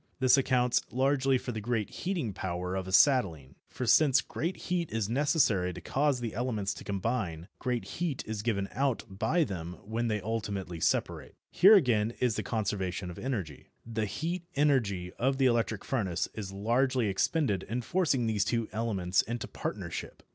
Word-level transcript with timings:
This 0.19 0.35
accounts 0.35 0.81
largely 0.89 1.37
for 1.37 1.51
the 1.51 1.61
great 1.61 1.91
heating 1.91 2.33
power 2.33 2.73
of 2.75 2.87
acetylene, 2.87 3.53
for 3.69 3.85
since 3.85 4.19
great 4.19 4.57
heat 4.57 4.89
is 4.91 5.07
necessary 5.07 5.73
to 5.73 5.79
cause 5.79 6.19
the 6.19 6.33
elements 6.33 6.73
to 6.73 6.83
combine 6.83 7.49
great 7.59 7.85
heat 7.85 8.23
is 8.25 8.41
given 8.41 8.67
out 8.71 9.03
by 9.07 9.43
them 9.43 9.73
when 9.83 10.07
they 10.07 10.19
ultimately 10.19 10.79
separate. 10.79 11.35
Here 11.51 11.75
again 11.75 12.15
is 12.19 12.35
the 12.35 12.41
conservation 12.41 13.11
of 13.11 13.19
energy. 13.19 13.67
The 13.85 14.05
heat 14.05 14.47
energy 14.55 15.13
of 15.19 15.37
the 15.37 15.45
electric 15.45 15.85
furnace 15.85 16.27
is 16.33 16.51
largely 16.51 17.05
expended 17.05 17.61
in 17.61 17.83
forcing 17.83 18.25
these 18.25 18.43
two 18.43 18.67
elements 18.71 19.21
into 19.21 19.47
partnership. 19.47 20.23